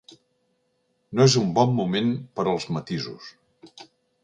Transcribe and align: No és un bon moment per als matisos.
No 1.19 1.27
és 1.29 1.35
un 1.43 1.51
bon 1.59 1.77
moment 1.81 2.11
per 2.41 2.47
als 2.55 2.67
matisos. 2.79 3.31